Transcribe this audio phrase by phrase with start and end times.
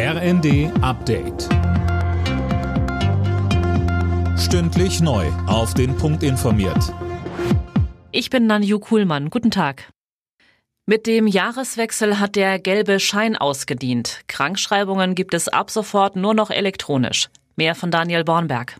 [0.00, 1.48] RND Update.
[4.38, 5.26] Stündlich neu.
[5.48, 6.94] Auf den Punkt informiert.
[8.12, 9.28] Ich bin Nanju Kuhlmann.
[9.28, 9.90] Guten Tag.
[10.86, 14.20] Mit dem Jahreswechsel hat der gelbe Schein ausgedient.
[14.28, 17.28] Krankschreibungen gibt es ab sofort nur noch elektronisch.
[17.56, 18.76] Mehr von Daniel Bornberg.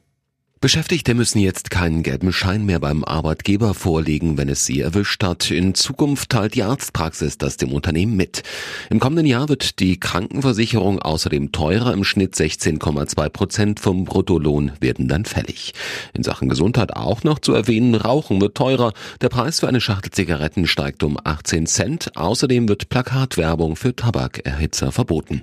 [0.61, 5.53] Beschäftigte müssen jetzt keinen gelben Schein mehr beim Arbeitgeber vorlegen, wenn es sie erwischt hat.
[5.53, 8.43] In Zukunft teilt die Arztpraxis das dem Unternehmen mit.
[8.91, 11.93] Im kommenden Jahr wird die Krankenversicherung außerdem teurer.
[11.93, 15.75] Im Schnitt 16,2 Prozent vom Bruttolohn werden dann fällig.
[16.13, 18.95] In Sachen Gesundheit auch noch zu erwähnen, Rauchen wird teurer.
[19.21, 22.17] Der Preis für eine Schachtel Zigaretten steigt um 18 Cent.
[22.17, 25.43] Außerdem wird Plakatwerbung für Tabakerhitzer verboten.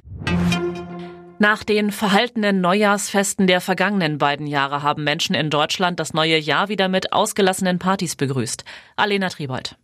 [1.37, 6.69] Nach den verhaltenen Neujahrsfesten der vergangenen beiden Jahre haben Menschen in Deutschland das neue Jahr
[6.69, 8.63] wieder mit ausgelassenen Partys begrüßt.
[8.95, 9.75] Alena Triebold.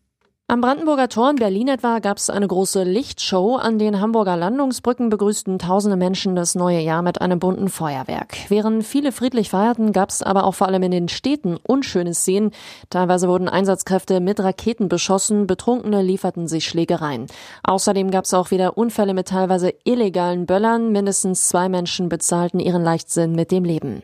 [0.51, 3.55] Am Brandenburger Tor in Berlin etwa gab es eine große Lichtshow.
[3.55, 8.35] An den Hamburger Landungsbrücken begrüßten tausende Menschen das neue Jahr mit einem bunten Feuerwerk.
[8.49, 12.51] Während viele friedlich feierten, gab es aber auch vor allem in den Städten unschöne Szenen.
[12.89, 17.27] Teilweise wurden Einsatzkräfte mit Raketen beschossen, Betrunkene lieferten sich Schlägereien.
[17.63, 20.91] Außerdem gab es auch wieder Unfälle mit teilweise illegalen Böllern.
[20.91, 24.01] Mindestens zwei Menschen bezahlten ihren Leichtsinn mit dem Leben.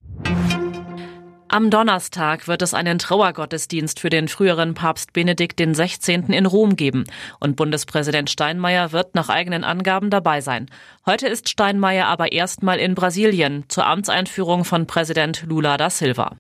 [1.50, 6.24] Am Donnerstag wird es einen Trauergottesdienst für den früheren Papst Benedikt XVI.
[6.28, 7.06] in Rom geben
[7.40, 10.70] und Bundespräsident Steinmeier wird nach eigenen Angaben dabei sein.
[11.06, 16.36] Heute ist Steinmeier aber erstmal in Brasilien zur Amtseinführung von Präsident Lula da Silva.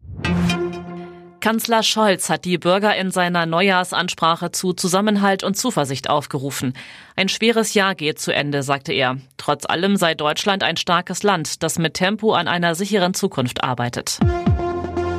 [1.39, 6.73] Kanzler Scholz hat die Bürger in seiner Neujahrsansprache zu Zusammenhalt und Zuversicht aufgerufen.
[7.15, 9.17] Ein schweres Jahr geht zu Ende, sagte er.
[9.37, 14.19] Trotz allem sei Deutschland ein starkes Land, das mit Tempo an einer sicheren Zukunft arbeitet.